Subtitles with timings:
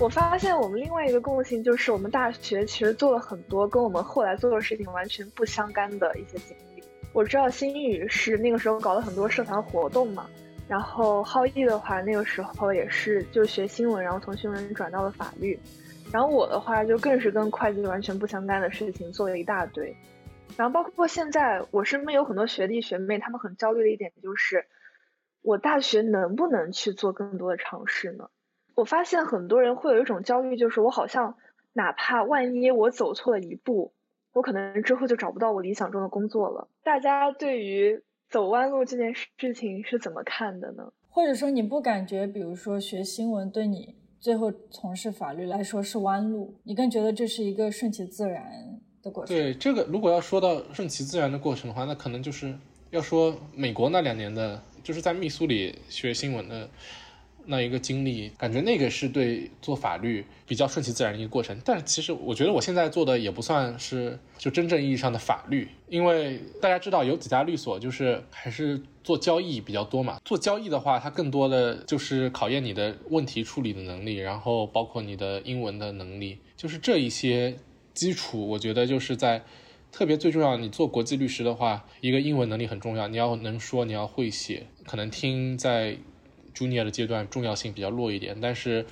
[0.00, 6.82] 我发现我们另外一个共性就是，我们大学其实做了很多跟我们后来做的事情完全不相干的一些经历。
[7.12, 10.30] 我知道新宇是那个时候搞了很多社团活动嘛，
[10.68, 15.58] 然后浩毅的话那个时候也是就学新闻，然后从新闻转到了法律，
[16.12, 19.96] 然后我的话就更是跟会计完全不相干的事情做了一大堆。
[20.56, 24.64] 然后包括现在我身边有很多学弟学妹，他们很焦虑的一点就是，
[25.42, 28.30] 我大学能不能去做更多的尝试呢？
[28.78, 31.34] 我发现很多人会有一种焦虑，就是我好像
[31.72, 33.92] 哪怕万一我走错了一步，
[34.32, 36.68] 我可能之后就找不到我理想中的工作了。
[36.84, 40.92] 大家对于走弯路这件事情是怎么看的呢？
[41.08, 49.36] 或者说你不感觉，比如说学新闻对你最后从事法律来说是弯路，你更觉得这是一个顺其自然的过程？
[49.36, 52.56] 对这个，如果要说到顺其自然的过程的话，那可能就是
[52.90, 56.70] 要说美国那两年的，就是在密苏里学新闻的。
[57.50, 61.58] 那一个经历，感觉那个是对做法律比较顺其自然的一个过程。
[61.64, 70.20] 但是其实我觉得我现在做的也不算是就真正意义上的法律，因为大家知道有几家律所就是还是做交易比较多嘛。
[70.26, 77.56] 做交易的话，它更多的就是考验你的问题处理的能力，然后包括你的英文的能力，就是这一些
[77.94, 79.42] 基础，我觉得就是在
[79.90, 80.58] 特别最重要。
[80.58, 85.96] 你做国际律师的话，一个英文能力很重要，你要能说，你要会写，可能听在。
[86.58, 88.84] Junior 的阶段重要性比较弱一点，但是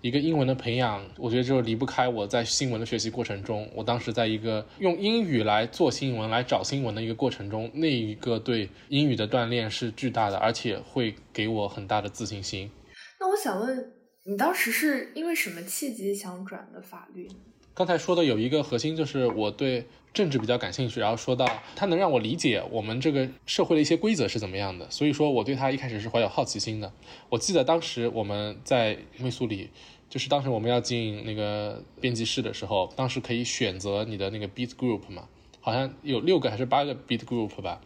[0.00, 3.68] 一个英文的培养，我觉得就离不开我在新闻的学习过程中。
[3.74, 12.70] 我当时在一个用英语来做新闻、来找新闻的一个过程中，那一个对英语的锻炼是巨大的，而且会给我很大的自信心。
[13.18, 13.92] 那我想问
[14.24, 17.28] 你，当时是因为什么契机想转的法律？
[17.74, 19.86] 刚才说的有一个核心就是我对。
[20.14, 26.92] 政治比较感兴趣，然后说到他能让我理解我们这个社会的一些规则是怎么样的，所以说我对他一开始是怀有好奇心的。
[27.28, 29.70] 我记得当时我们在密苏里，
[30.08, 35.28] 就是当时我们要进那个编辑室的时候，当时可以选择你的那个 beat group 嘛。
[35.68, 37.78] 好像有六个还是八个 beat group 吧，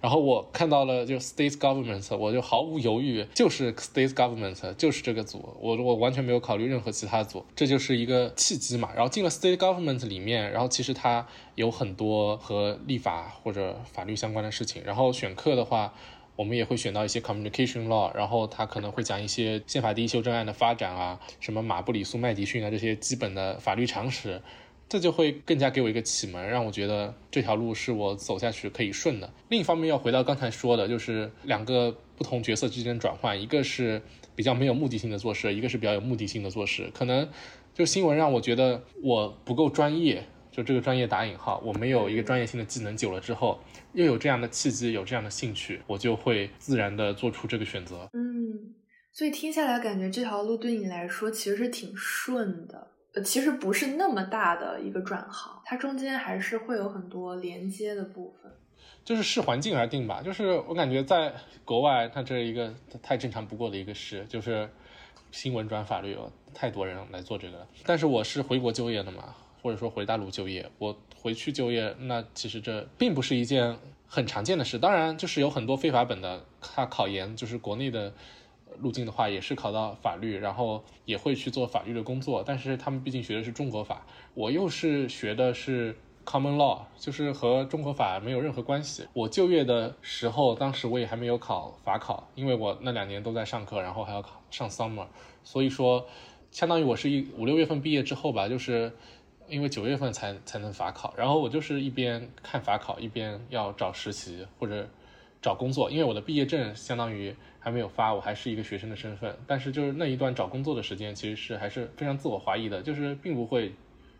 [0.00, 8.88] 然后我看到了就 state government，我就毫无犹豫，就是 state government，就是这个组，我我完全没有考虑任何其他组，这就是一个契机嘛。
[8.94, 11.26] 然后进了 state government 里面，然后其实它
[11.56, 14.82] 有很多和立法或者法律相关的事情。
[14.82, 15.92] 然后选课的话，
[16.36, 24.40] 我们也会选到一些 communication law，然后它可能会讲一些宪法第一修正案的发展啊，什么马布里苏麦迪逊啊这些基本的法律常识。
[24.88, 29.32] 这就会更加给我一个启蒙，让我觉得这条路是我走下去可以顺的。
[29.48, 34.00] 另一方面，要回到刚才说的，就是两个不同角色之间转换，一个是
[34.34, 36.90] 比较没有目的性的做事，一个是比较有目的性的做事。
[36.94, 37.28] 可能
[37.74, 42.96] 就新闻让我觉得我不够专业，就这个专业打引号，我没有一个专业性的技能。
[42.96, 43.58] 久了之后，
[43.92, 48.08] 又有这样的契机，有这样的兴趣，我就会自然的做出这个选择。
[48.12, 48.74] 嗯，
[49.12, 52.92] 所以听下来感觉这条路对你来说其实是挺顺的。
[53.22, 58.52] 其实不是那么大的一个转行，它中间还是会有很多连接的部分。
[59.04, 60.20] 就是视环境而定吧。
[60.22, 61.32] 就是我感觉在
[61.64, 64.68] 国外，它这一个太正常不过的一个事，就是
[65.30, 67.66] 新闻转法律，有太多人来做这个。
[67.84, 74.78] 但是我是回国就业的嘛，或者说回大陆就业，我回去就业，那其实这并不是一件很常见的事。
[74.78, 78.12] 当然，就是有很多非法本的，他考研就是国内的。
[78.80, 89.06] 路径的话也是考到法律，然后也会去做法律的工作，但是他们毕竟学的是中国法，我又是学的是 common law，就是和中国法没有任何关系。
[89.12, 95.06] 我就业的时候，当时我也还没有考法考，因为我那两年都在上课，然后还要上 summer，
[95.44, 96.06] 所以说
[96.50, 98.92] 相当于我是一五六月份毕业之后吧，就是
[99.48, 104.88] 因为九月份才才能法考，然后我就是一边看法考，一边要找实习或者
[105.40, 107.34] 找工作，因为我的毕业证相当于。
[107.66, 113.74] 还没有发，我还是一个学生的身份，但是就是那一段找工作的时间，其实是还是非常自我怀疑的，就是并不会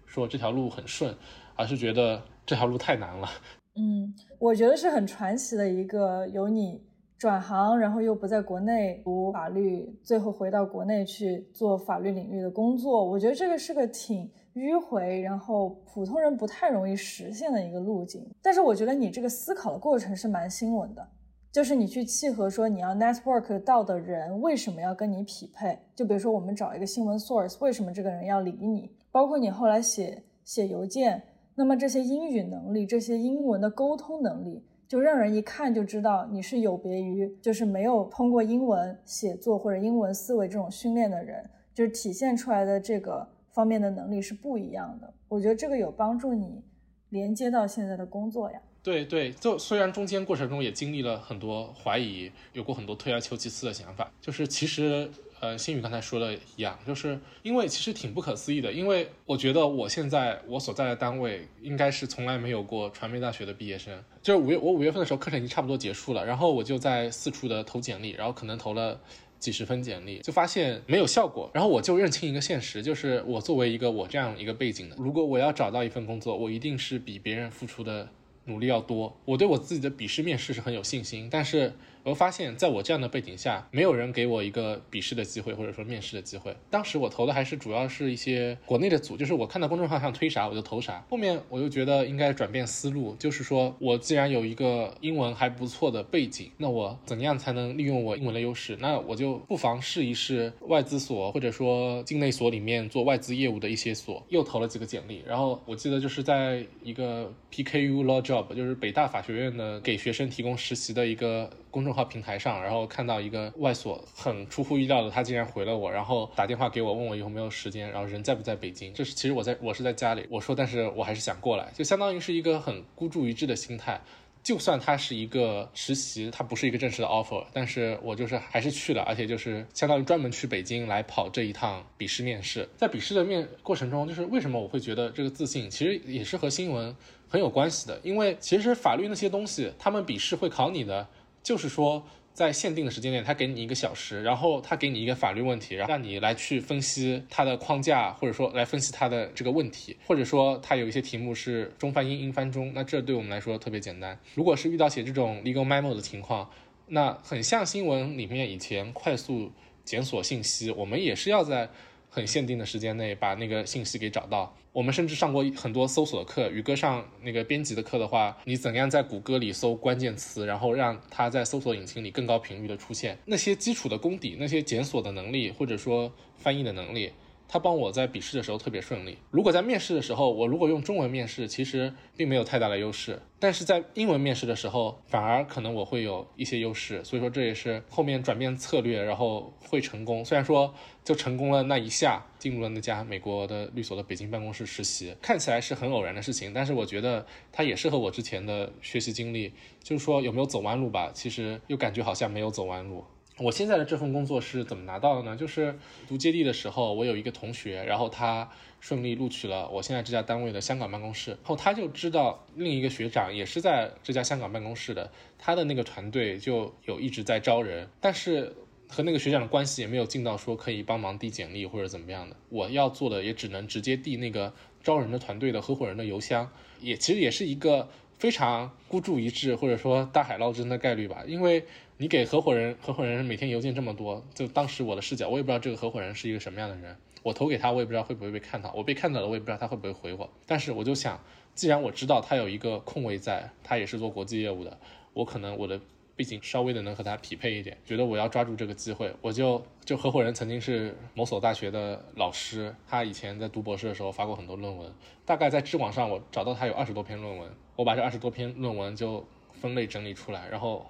[0.04, 1.14] 说这条路很顺，
[1.54, 3.28] 而是觉得这条路太难了。
[3.76, 6.82] 嗯，我觉得是很传奇的一个，有你
[7.16, 18.28] 转行，然后又不在国内读法律，最后回到国内去做法律领域的工作，我觉得这个是个挺迂回，然后普通人不太容易实现的一个路径。
[18.42, 21.08] 但是我觉得你这个思考的过程是蛮新闻的。
[21.56, 25.78] 就是你去契合说你要 network 到的人为什么要跟你匹配？
[25.94, 28.90] 就比如说我们找一个新闻 source，为什么这个人要理你？
[29.10, 31.22] 包括你后来写写邮件，
[31.54, 41.42] 那么这些英语能力、这些英文的沟通能力，就让人一看就知道你是有别于就是没有通过英文写作或者英文思维这种训练的人，
[41.72, 45.10] 就是体现出来的这个方面的能力是不一样的。
[45.26, 46.62] 我觉得这个有帮助你
[47.08, 48.60] 连接到现在的工作呀？
[48.86, 55.10] 对对，就虽然中间过程中也经历了很多怀疑，有过很多退而求其次的想法，就是其实。
[55.38, 64.02] 呃，新宇刚才说的一样，就是因为其实挺不可思议的，因为我觉得我现在我所在的单位应该是从来没有过传媒大学的毕业生。
[64.22, 68.98] 就是五月我五月份的时候课程已经差不多结束了，然后我就在四处的投简历，然后可能投了
[69.38, 71.50] 几十份简历，就发现没有效果。
[71.52, 78.08] 然后我就认清一个现实，就是我作为一个我这样一个背景的，如果我要找到一份工作，我一定是比别人付出的
[78.46, 79.16] 努力要多。
[79.24, 81.74] 我对我自己的笔试面试是很有信心，但是。
[82.06, 86.56] 我发现，在我这样的背景下，没有人给我一个笔试的机会，或者说面试的机会。
[86.70, 91.04] 当时我投的还是主要是一些国内的组，就是我看到公众号上推啥我就投啥。
[91.10, 98.78] 后面我又觉得应该转变思路，就是说我既然有一个英文还不错的背景，那我怎样才能利用我英文的优势？
[98.80, 104.24] 那我就不妨试一试外资所，或者说境内所里面做外资业务的一些所。
[104.28, 111.50] 又投了几个简历，然后我记得就是在一个 PKU Law Job，就是北大法学院的给学生提供实习的一个。
[111.76, 118.94] 公众号平台上，然后看到一个外所，很出乎意料的，他竟然回了我，然后打电话给我，问我有没有时间，然后人在不在北京。
[118.94, 124.00] 这是其实我在我是在家里，我说，但是我还是想过来，就相当于是一个很孤注一掷的心态。
[124.42, 132.66] 就算他是一个实习，他不是一个正式的 offer，但是我就是还是去了，而且就是相当于专门去北京来跑这一趟笔试面试。
[132.78, 136.96] 在笔试的面过程中，就是为什么我会觉得这个自信，其实也是和新闻
[137.28, 141.06] 很有关系的，因为其实法律那些东西，他们笔试会考你的。
[141.46, 142.04] 就是说，
[142.34, 154.18] 在限定的时间内，他给你一个小时，然后他给你一个法律问题，然后让你来去分析它的框架，或者说来分析它的这个问题，或者说他有一些题目是中翻英，英翻中，那这对我们来说特别简单。
[154.34, 156.50] 如果是遇到写这种 legal memo 的情况，
[156.88, 159.52] 那很像新闻里面以前快速
[159.84, 161.70] 检索信息，我们也是要在。
[162.08, 164.56] 很限定的时间内把那个信息给找到。
[164.72, 173.16] 我们甚至上过很多搜索课，宇哥上那个编辑的课的话，你怎样在谷歌里搜关键词，然后让它在搜索引擎里更高频率的出现？
[173.24, 177.10] 那些基础的功底，那些检索的能力，或者说翻译的能力。
[177.48, 179.18] 他帮我在笔试的时候特别顺利。
[179.30, 183.20] 如果在面试的时候，我如果用中文面试，其实并没有太大的优势。
[183.38, 187.04] 但是在英文面试的时候，反而可能我会有一些优势。
[187.04, 190.24] 所以说这也是后面转变策略，然后会成功。
[190.24, 196.52] 虽然说就成功了那一下，进入了那家美国的律所的北京办公室实习，看起来是很偶然的事情。
[196.52, 199.52] 但是我觉得它也是和我之前的学习经历，
[199.82, 201.10] 就是说有没有走弯路吧？
[201.14, 203.04] 其实又感觉好像没有走弯路。
[203.38, 205.36] 我现在的这份工作是怎么拿到的呢？
[205.36, 205.78] 就是
[206.08, 208.48] 读接力的时候，我有一个同学，然后他
[208.80, 218.54] 顺利录取了我现在这家单位的香港办公室，然后他就知道另一个学长也是在这家香港办公室的，他的那个团队就有一直在招人，但是
[218.88, 222.34] 和那个学长的关系也没有近到说可以帮忙递简历或者怎么样的。
[222.48, 226.50] 我要做的也只能直接递那个招人的团队的合伙人的邮箱，
[226.80, 231.66] 也其实也是一个非常孤注一掷或者说大海捞针的概率吧，因为。
[231.98, 236.94] 你给合伙人，合伙人每天邮件这么多，就当时我的视角，我也不知道这个合伙人是一个什么样的人。
[237.22, 238.70] 我投给他，我也不知道会不会被看到。
[238.76, 240.28] 我被看到了，我也不知道他会不会回我。
[240.44, 241.18] 但是我就想，
[241.54, 244.78] 既然我知道他有一个空位在，他也是做国际业务的，
[245.14, 245.80] 我可能我的
[246.14, 254.92] 背景稍微的能和他匹配一点，觉得我要抓住这个机会，我就就合伙人曾经是某所大学的老师，他以前在读博士的时候发过很多论文，
[255.24, 260.84] 大概在知网上我找到他有二十多篇论文，我把这二十多篇论文就分类整理出来，然后。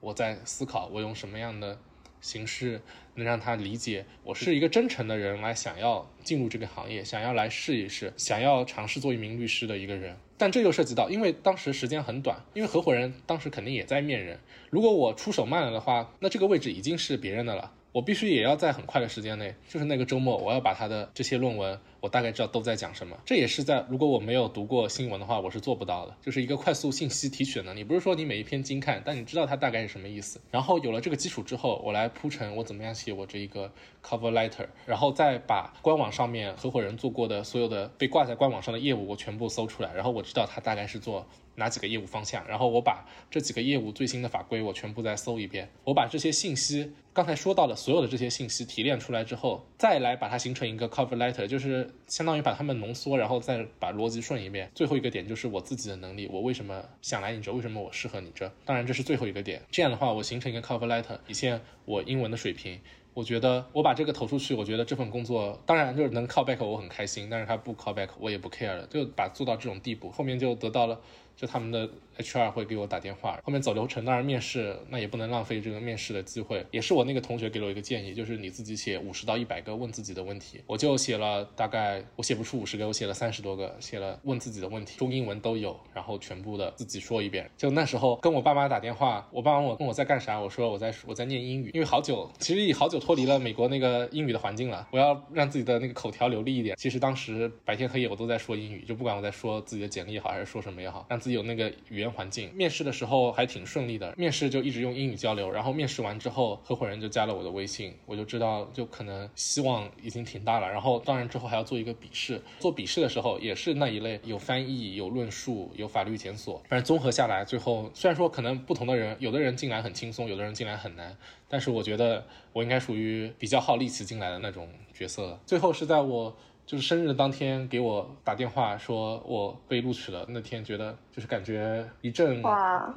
[0.00, 1.78] 我在思考，我用什么样的
[2.20, 2.80] 形式
[3.14, 10.16] 能让他理解我是一个真诚的人，来想要进入这个行业，想要来试一试，想要尝试做一名律师的一个人。
[10.36, 14.38] 但这又涉及到，因为当时时间很短，因为合伙人当时肯定也在面人。
[14.70, 17.72] 如果我出手慢了的话，那这个位置已经是别人的了。
[17.90, 21.80] 我必须也要在很快的时间内，就是那个周末，我要把他的这些论文。
[22.00, 26.14] 我大概知道都在讲什么，这也是在如果我没有读过新闻的话，我是做不到的。
[26.22, 30.40] 就是一个快速信息提取的能力，不是说你每一篇精看，但你知道它大概是什么意思。
[30.50, 41.26] 然后有了这个基础之后，我来铺陈我怎么样写我这一个 cover letter，然后再把官网上面合伙人做过的所有的被挂在官网上的业务我全部搜出来，然后我知道他大概是做
[41.56, 51.87] 哪几个业务方向，然后我把这几个业务最新的法规我全部再搜一遍，我把这些信息刚才说到的所有的这些信息提炼出来之后，再来把它形成一个 cover letter，就是。
[52.06, 54.70] 相当于把它们浓缩，然后再把逻辑顺一遍。
[54.74, 57.52] 最后一个点就是我自己的能力，我为什么想来你这？
[57.52, 58.50] 为什么我适合你这？
[58.64, 59.62] 当然这是最后一个点。
[59.70, 62.80] 这样的话，我形成一个 cover letter，体现我英文的水平，
[63.14, 71.00] 我觉得我把这个投出去，我觉得这份工作当然就是能 call back 我很开心，但是他不 call back 我也不 care 了，就把做到这种地步，后面就得到了。
[71.38, 76.66] 就他们的 HR 会给我打电话，后面走流程，当然面试那也不能浪费这个面试的机会。
[76.72, 80.60] 也是我那个同学给了我一个建议，就是你自己写五十到一百个问自己的问题。
[80.66, 87.48] 我就写了大概，我写不出五十个，我写了三十多个，写了问自己的问题，中英文都有，然后全部的自己说一遍。
[87.56, 96.74] 就那时候跟我爸妈打电话，我爸妈我问我在干啥，我说我在我在念英语，因为好久其实已好久脱离了美国那个英语的环境了，我要让自己的那个口条流利一点。
[96.76, 102.08] 其实当时白天黑夜我都在说英语，就不管我在说自己的简历也好，还是说什么也好，让自己有那个语言。
[102.08, 110.68] 环境面试的时候还挺顺利的，面试就一直用英语交流，然后面试完之后，合伙人就加了我的微信，我就知道就可能希望已经挺大了。
[110.68, 121.14] 然后当然之后还要做一个笔试，做笔试的时候也是那一类，有翻译、有论述、有法律检索，反正综合下来，最后虽然说可能不同的人，有的人进来很轻松，有的人进来很难，
[121.46, 125.38] 但是我觉得我应该属于比较耗力气进来的那种角色。
[125.44, 126.34] 最后是在我。
[126.68, 132.42] 就是生日当天给我打电话说我被录取了，那天觉得就是感觉一阵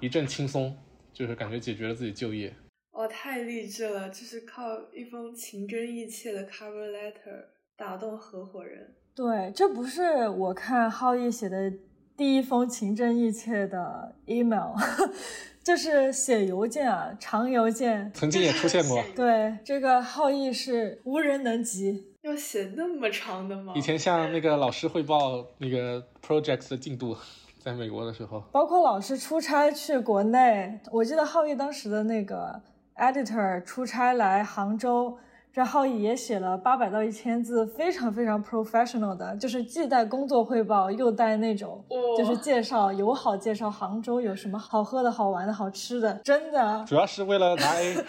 [0.01, 0.75] 一阵轻松，
[1.13, 2.53] 就是感觉解决了自己就业。
[2.91, 4.09] 我，太励志了！
[4.09, 4.61] 就是靠
[4.93, 7.45] 一封情真意切的 cover letter
[7.77, 8.93] 打动合伙人。
[9.15, 11.71] 对，这不是我看浩毅写的
[12.17, 14.75] 第一封情真意切的 email，
[15.63, 19.01] 就是写邮件啊，长邮件，曾经也出现过。
[19.15, 22.10] 对，这个浩毅是无人能及。
[22.23, 23.73] 要写那么长的吗？
[23.75, 27.17] 以前向那个老师汇报那个 projects 的进度，
[27.59, 32.61] 在美国的时候，包括老师出差去国内，我记得浩毅当时的那个
[32.95, 35.17] editor 出差来杭州。
[35.53, 41.83] 这浩毅也写了八百到一千字，非常非常 professional 的，就是既带工作汇报，又带那种
[42.17, 47.97] 就是介绍，友好介绍杭州有什么好喝的、好玩的、好吃的，真的，主要是为了拿 A。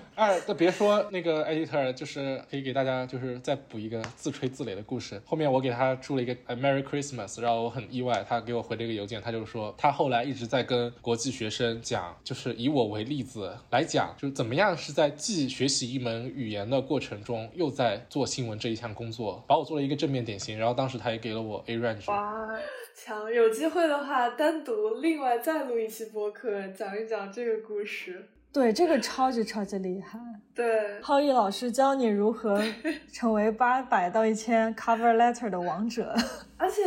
[0.16, 5.20] 二，那别说那个 editor，就是可以给大家就是再补一个自吹自擂的故事。
[5.26, 16.26] 后面我给他祝了一个 Merry Christmas，让我很意外，他给我回了一个邮件，他就说他后来一直在跟国际学生讲，就是以我为例子来讲，就是怎么样是在既学习一门。
[16.34, 20.58] 语言的过程中，又在做新闻这一项工作，把我做了一个正面典型。
[20.58, 22.10] 然后当时他也给了我 A range。
[22.10, 22.48] 哇，
[22.94, 23.30] 强！
[23.30, 28.28] 有机会的话，单独另外再录一期播客，讲一讲这个故事。
[28.56, 30.18] 对，这个超级超级厉害。
[30.54, 32.58] 对，浩毅老师教你如何
[33.12, 36.14] 成为八百到一千 cover letter 的王者，
[36.56, 36.82] 而且。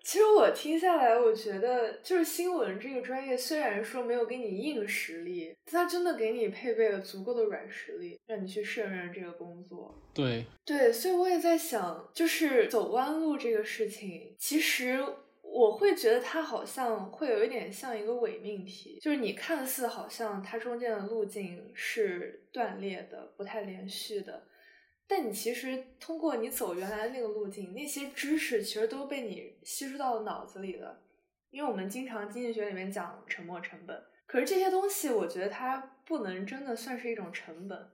[0.00, 9.94] 其实我听下来，我觉得就是新闻这个专业，虽然说没有给你硬实力，但它真的给你配备了足够的软实力，让你去胜任这个工作。
[10.14, 15.04] 对对，所以我也在想，就是走弯路这个事情，其实
[15.58, 24.46] 我会觉得它好像会有一点像一个伪命题，就是你看似好像它中间的路径是断裂的，不太连续的。
[25.08, 31.02] 但你其实通过你走原来那个路径，那些知识其实都被你吸收到脑子里了。
[31.50, 37.90] 因为我们经常经济学里面讲沉没成本，可是这些东西我觉得它不能真的算是一种成本，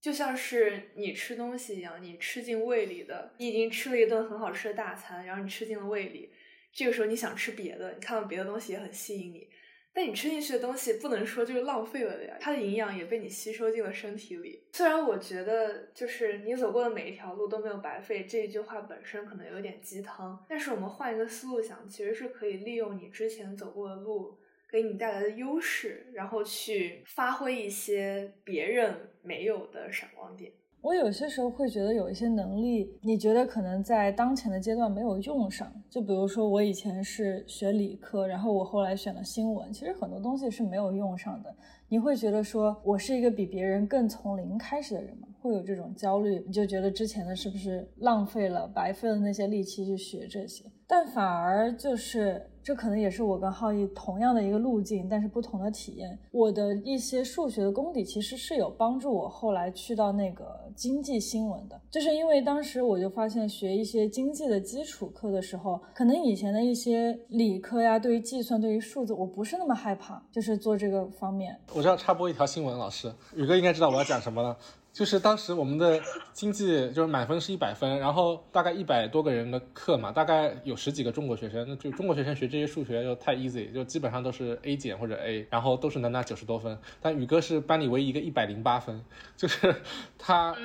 [0.00, 6.30] 就像是你吃东西一样，你吃进胃里的，你已经吃了一顿很好吃的大餐，然后你吃进了胃里，
[6.76, 9.48] 这个时候你想吃别的，你看到别的东西也很吸引你。
[9.94, 14.62] 但你吃进去的东西不能说就是浪费了的呀，它的营养也被你吸收进了身体里。
[14.74, 24.38] 虽然我觉得就是你走过的每一条路都没有白费，这一句话本身可能有点鸡汤，但是我们换一个思路想，其实是可以利用你之前走过的路
[24.70, 30.52] 给你带来的优势，然后去发挥一些别人没有的闪光点。
[30.86, 35.68] 我有些时候会觉得有一些能力，你觉得可能在当前的阶段没有用上。
[35.90, 41.52] 就比如说我以前是学理科，然后我后来选了新闻，其实很多东西是没有用上的。
[41.88, 45.26] 你会觉得说我是一个比别人更从零开始的人吗？
[45.46, 50.64] 会有这种焦虑，你就觉得之前的是不是浪费了、白费了那些力气去学这些？
[50.86, 52.50] 但反而就是。
[52.66, 56.18] 这可能也是我跟浩毅同样的一个路径，但是不同的体验。
[56.32, 71.56] 我的一些数学的功底其实是有帮助我后来去到那个经济新闻的，就是因为当时我就发现学一些经济的基础课的时候，可能以前的一些理科呀，对于计算、对于数字，我不是那么害怕，就是做这个方面。
[71.72, 74.58] 我知道插播一条新闻，老师宇哥应该知道我要讲什么了。
[74.96, 76.00] 就是当时我们的
[76.32, 86.78] 经济就是满分是一百分，然后大概一百多个人的课嘛，大概有十几个中国学生，那就中国学生学这些数学就太 easy，就基本上都是 A 减或者 A，然后都是能拿九十多分。
[86.98, 89.04] 但宇哥是班里唯一一个一百零八分，
[89.36, 89.76] 就是
[90.16, 90.56] 他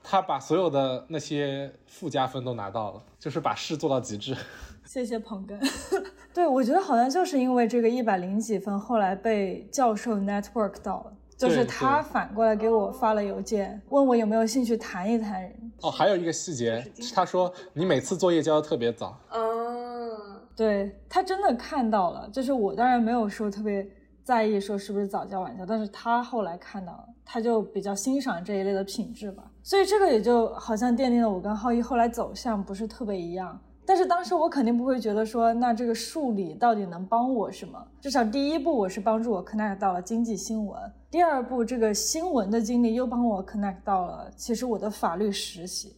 [0.00, 4.36] 他把所有的那些附加分都拿到了，就是把事做到极致。
[4.86, 5.58] 谢谢捧哏。
[6.32, 11.12] 对，我觉得好像就是因为这个一百零几分，后来被教授 network 到了。
[11.36, 15.52] 就是他反过来给我发了邮件，问我有没有兴趣谈一谈。
[15.82, 19.18] 哦，还有一个细节，他说你每次作业交的特别早。
[19.30, 23.86] 嗯，对他真的看到了，就是我当然没有说特别
[24.24, 29.44] 在意说是不是早交晚交，但是他后来看到了，他就比较欣赏这一类的品质吧。
[29.62, 33.60] 所以这个也就好像奠定了我跟浩一后来走向不是特别一样。
[33.86, 37.80] 但是当时我肯定不会觉得说，那这个数理到底能帮我什么？
[38.00, 40.76] 至少第一步我是帮助我 connect 到了经济新闻，
[41.08, 45.94] 第二步这个新闻的经历又帮我 connect 到了其实我的法律实习。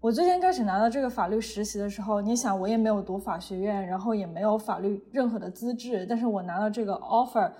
[0.00, 7.50] 我最先开始拿到这个法律实习的时候，你想我也没有读法学院，然后也没有法律任何的资质，但是我拿到这个 offer，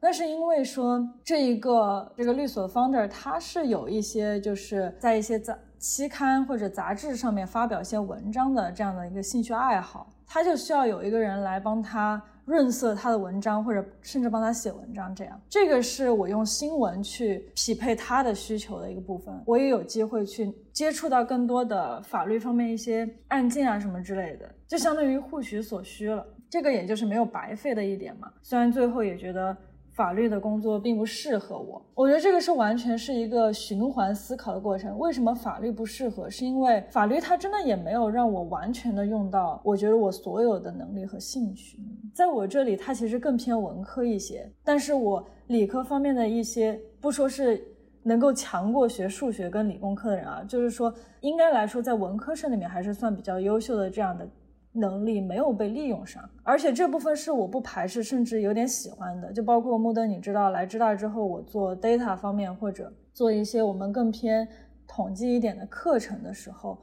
[0.00, 5.54] 那是因为说这一个这个律所的 founder 他是有一些就是在一些在。
[5.78, 15.14] 期刊或者杂志上面发表一些文章的这样的一个兴趣爱好，他就需要有一个人来帮他润色他的文章，或者甚至帮他写文章。
[15.14, 19.34] 这样，这个是我用新闻去匹配他的需求的一个部分。
[19.44, 26.26] 我也有机会去接触到更多的法律方面一些案件啊什么之类的，就相当于互取所需了。
[26.48, 28.30] 这个也就是没有白费的一点嘛。
[28.42, 29.56] 虽然最后也觉得。
[29.96, 34.98] 法律的工作并不适合我，我觉得这个是完全是一个循环思考的过程。
[34.98, 36.28] 为什么法律不适合？
[36.28, 41.78] 是因为法律它真的也没有让我完全的用到，我觉得我所有的能力和兴趣，
[42.14, 44.46] 在我这里它其实更偏文科一些。
[44.62, 47.64] 但是我理科方面的一些，不说是
[48.02, 54.28] 能够强过学数学跟理工科的人啊，就是说应该来说在文科生里面还是算比较优秀的这样的。
[54.76, 59.32] 能力没有被利用上，而且这部分是我不排斥，甚至有点喜欢的。
[59.32, 64.46] 就包括木登，你知道来知大之后，我做 data 方面或者做一些我们更偏
[64.86, 66.78] 统计一点的课程的时候，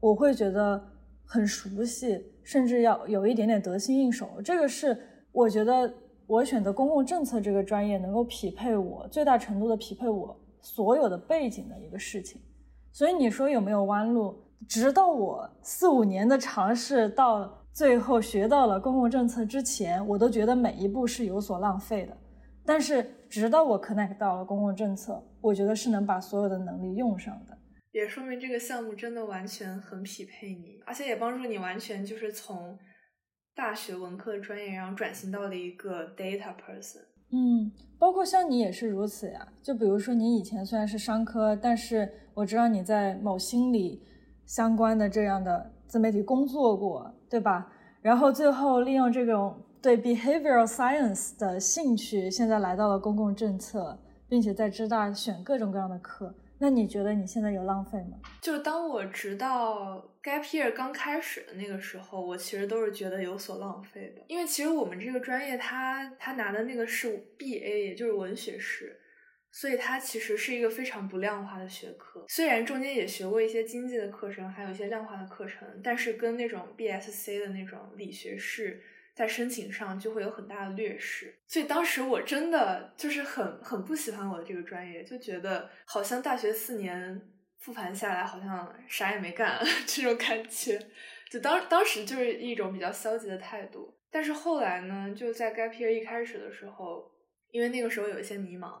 [0.00, 0.82] 我会觉得
[1.24, 4.40] 很熟悉，甚至要有一点点得心应手。
[4.44, 4.96] 这个是
[5.32, 5.92] 我觉得
[6.26, 12.40] 我选择公共政策这个专业能够匹配我最大程度的匹配我所有的背景的一个事情。
[12.92, 14.36] 所以你说有没有弯路？
[14.68, 22.16] 直到我四五年的尝试，到最后学到了公共政策之前，我都觉得每一步是有所浪费的。
[22.64, 27.58] 但是直到我 connect 到了公共政策，我觉得是能把所有的能力用上的。
[27.90, 32.78] 也说明这个项目真的完全很匹配你，而且也帮助你完全就是从
[33.54, 37.00] 大学文科的专业，然后转型到了一个 data person。
[37.32, 39.48] 嗯，包括像你也是如此呀。
[39.62, 44.02] 就比如说你以前虽然是商科，但是我知道你在某心理。
[44.52, 47.72] 相关的这样的自媒体工作过，对吧？
[48.02, 56.34] 然后最后利用这种对 behavioral science 的兴趣，现在来到了公共政策，并且在知大选各种各样的课。
[56.58, 58.18] 那你觉得你现在有浪费吗？
[58.42, 68.98] 就当我直到 gap year 刚开始的那个时候，我其实都是觉得有所浪费的，因为其实我们这个专业，他他拿的那个是 BA，也就是文学史。
[69.54, 78.82] 所以它其实是一个非常不量化的学科，虽然中间也学过一些经济的课程，还有一些量化的课程，但是跟那种 BSC 的那种理学士
[79.14, 81.38] 在申请上就会有很大的劣势。
[81.46, 87.20] 所以当时我真的就是很很不喜欢我的这个专业，就觉得好像大学四年
[87.58, 90.80] 复盘下来好像啥也没干 这种感觉，
[91.30, 93.94] 就当当时就是一种比较消极的态度。
[94.10, 97.12] 但是后来呢，就在 gap year 一开始的时候，
[97.50, 98.80] 因为那个时候有一些迷茫。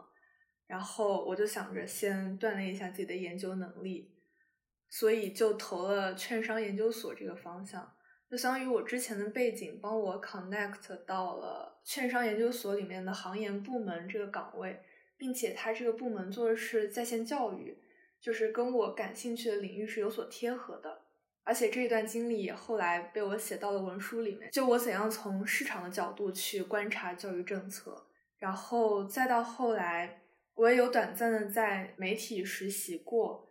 [0.72, 4.10] 然后我就想着先锻炼一下自己的研究能力，
[4.88, 7.92] 所以就投了券商研究所这个方向。
[8.30, 14.80] 就相当于我之前的背景帮我 connect 到了券商研究所里面的行研部门这个岗位，
[15.18, 17.76] 并且它这个部门做的是在线教育，
[18.18, 21.02] 就是跟我感兴趣的领域是有所贴合的。
[21.44, 28.06] 而且这一段经历也后来被我写到了文书里面，就我怎样从市场的角度去观察教育政策，
[28.38, 30.21] 然后再到后来。
[30.62, 33.48] 我也有短暂的在媒体实习过，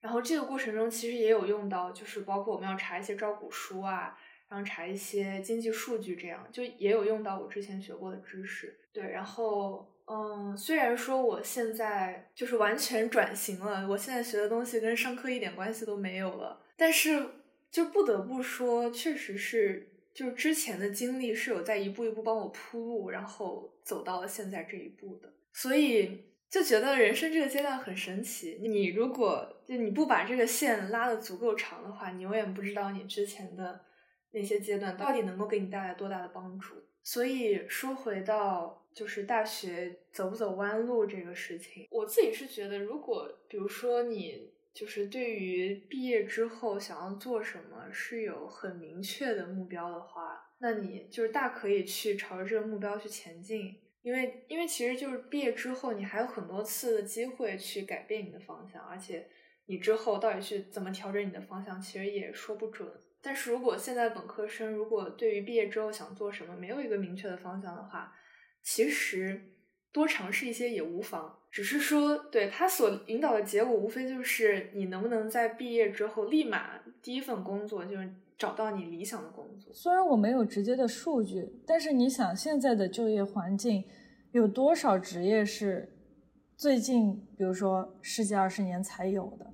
[0.00, 4.18] 然后这个过程中其实也有用到，就是包括我们要查一些招股书啊，
[4.48, 8.76] 然后查一些经济数据，这样就也有用到我之前学过的知识。
[8.92, 17.24] 对，然后嗯，虽然说我现在就是完全转型了，我现在学的东西跟上课一点关系都没有了，但是
[17.70, 26.26] 就不得不说，确实是就是之前的经历是有在一步一步帮我铺路，然后走到了现在这一步的，所以。
[26.50, 28.58] 就觉得人生这个阶段很神奇。
[28.60, 33.84] 你如果就你不把这个线拉的足够长的话，你永远不知道你之前的
[34.32, 36.74] 那些阶段到底能够给你带来多大的帮助。
[37.02, 53.76] 所以说回到就是大学走不走弯路这个事情，我自己是觉得，如果比如说你就是对于毕业之后想要做什么是有很明确的目标的话，那你就是大可以去朝着这个目标去前进。
[54.08, 59.28] 因为因为其实就是毕业之后，你还有很多次的机会去改变你的方向，而且
[59.66, 62.88] 你之后到底去怎么调整你的方向，其实也说不准。
[63.20, 68.14] 但是如果现在本科生如果对于毕业之后想做什么没有一个明确的方向的话，
[68.62, 69.38] 其实
[69.92, 71.38] 多尝试一些也无妨。
[71.50, 79.70] 只是说，对他所引导的结果，无非就是你能不能在毕业之后立马第一份工作就是找到你理想的工作。
[79.74, 83.84] 虽然我没有直接的数据，但是你想现在的就业环境，
[84.32, 85.88] 有多少职业是
[86.56, 89.46] 最近，比如说十几二十年才有的？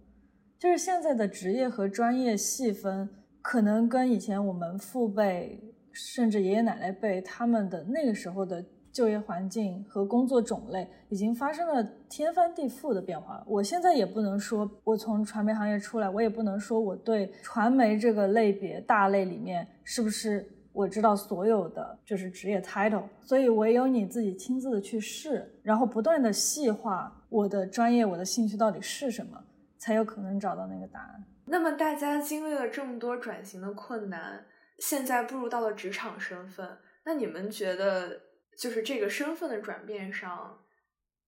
[0.59, 3.09] 就是现在的职业和专业细分，
[3.43, 8.65] 可能跟以前我们父辈甚至爷爷奶奶辈他们的那个时候的。
[8.95, 13.43] 就业环境和工作种类已经发生了天翻地覆的变化。
[13.45, 23.09] 我现在也不能说，我从传媒行业出来，我也不能说我对传媒这个类别大类里面是不是我知道所有的就是职业 title。
[23.23, 29.43] 所以唯有你自己亲自的去试，然后不断的细化我的专业，我的兴趣到底是什么，
[29.79, 31.25] 才有可能找到那个答案。
[31.47, 34.45] 那么大家经历了这么多转型的困难，
[34.81, 38.21] 现在步入到了职场身份，那你们觉得？
[38.57, 40.61] 就是这个身份的转变上，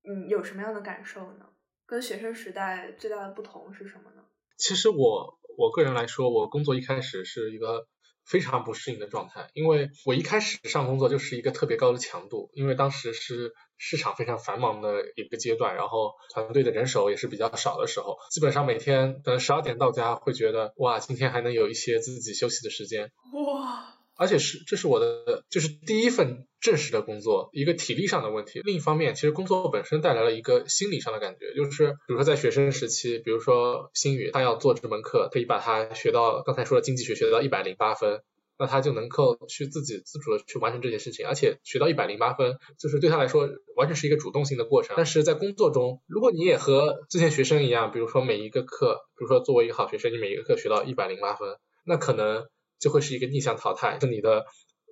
[0.08, 1.46] 嗯，有什么样的感受呢？
[1.84, 4.22] 跟学生时代最大的不同是什么呢？
[4.56, 7.88] 其实我我个人来说，我工作一开始是一个
[8.26, 23.94] 非常不适应的状态，因为我一开始上工作就是一个特别高的强度，因为当时是市场非常繁忙的一个阶段，然后团队的人手也是比较少的时候，基本上每天等十二点到家，会觉得哇，今天还能有一些自己休息的时间，哇。
[24.16, 28.60] 而且是，这是我的，就是第一份正式的工作，一个体力上的问题。
[28.64, 38.22] 另一方面，其实工作本身带来了一个心理上的感觉，就是比如说在学生时期，比如说新宇他要做这门课，可以把它学到刚才说的经济学学到一百零八分，
[38.58, 44.94] 那他就能够去自己自主的去完成这件事情，而且学到一百零八分，就是对他来说完全是一个主动性的过程。
[44.96, 52.46] 但是在工作中，如果你也和之前学生一样，比如说每一个课，比如说作为一个好学生，你每一个课学到一百零八分，那可能。
[52.78, 54.44] 就会是一个逆向淘汰，就你的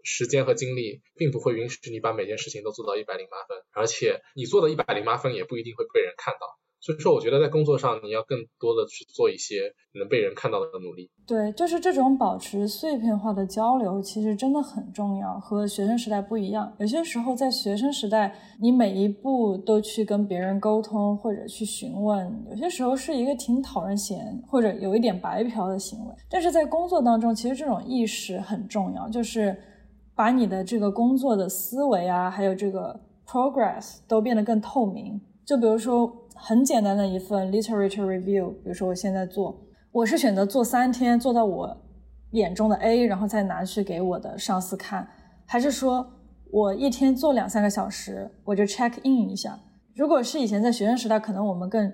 [0.03, 6.47] 时间和精力并不会允许你把每件事情都做到一百零八分，而且你做的一百零八分也不一定会被人看到。
[6.85, 11.11] 所以说，我觉得在工作上你要更多的去做一些能被人看到的努力。
[11.27, 16.71] 对，就是这种保持碎片化的交流，其实真的很重要，和学生时代不一样。
[16.79, 26.15] 有些时候在学生时代，你每一步都去跟别人沟通或者去询问，有些时候是一个挺讨人嫌或者有一点白嫖的行为。
[26.29, 29.57] 但是在工作当中，其实这种意识很重要，就是
[30.15, 35.19] 把你的这个工作的思维啊，还有这个 progress 都变得更透明。
[35.47, 36.15] 就比如说。
[36.35, 39.59] 很简单的一份 literature review，比如说我现在做，
[39.93, 41.77] 我是选择做三天，做到我
[42.33, 45.09] 眼中的 A，然后再拿去给我的上司看，
[45.47, 46.07] 还是说
[46.51, 49.59] 我一天做两三个小时，我就 check in 一下。
[49.95, 51.93] 如果是以前在学生时代，可能我们更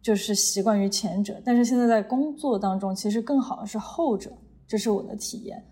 [0.00, 4.30] 就是习惯于前者，但是现在在工作当中，其实更好的是后者，
[4.66, 5.62] 这是我的体验。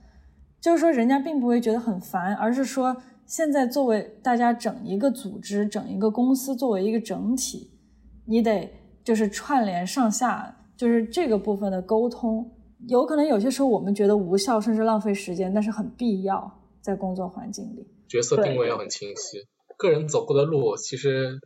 [0.60, 7.70] 就是说，人家并不会觉得很烦，而是说现在作为大家整一个组织、整一个公司作为一个整体。
[8.26, 8.70] 你得
[9.04, 12.50] 就是串联上下，就是这个部分的沟通，
[12.88, 17.86] 有可能有些时候我们觉得无效，甚至浪费时间，但是很必要在工作环境里。
[18.08, 19.46] 角色定位要很清晰，
[19.78, 21.40] 个人走过的路其实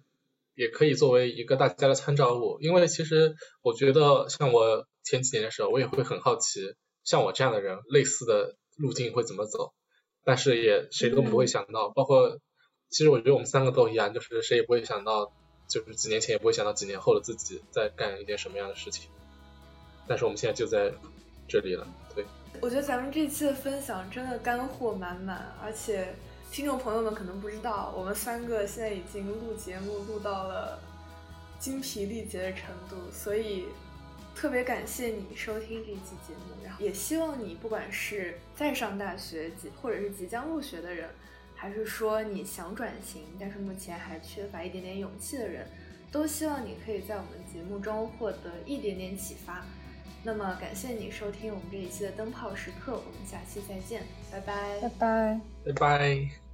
[0.54, 2.58] 也可以作为一个大家的参照物。
[2.60, 6.60] 因为其实我觉得，像我前几年的时候，我也会很好奇，
[7.04, 9.72] 像我这样的人，类似的路径会怎么走，
[10.24, 12.38] 但是也谁都不会想到，包括
[12.88, 15.32] 其实我觉得我们三个都一样，就是谁也不会想到。
[15.70, 19.09] 就是几年前也不会想到几年后的自己在干一件什么样的事情，
[20.09, 20.92] 但是我们现在就在
[21.46, 21.87] 这里了。
[22.12, 22.24] 对，
[22.61, 26.12] 我觉得咱们这期的分享真的干货满满，而且
[26.50, 30.83] 听众朋友们可能不知道，我们三个现在已经录节目录到了
[31.61, 33.66] 精疲力竭的程度，所以
[34.35, 41.09] 特别感谢你收听这期节目，然后也希望你不管是在上大学或者是即将入学的人。
[41.60, 45.66] 还是说你想转型，但是目前还缺乏一点点勇气的人，
[46.10, 49.62] 都希望你可以在我们节目中获得一点点启发。
[50.22, 56.49] 那么感谢你收听我们这一期的灯泡时刻，我们下期再见，拜拜，拜拜，拜拜。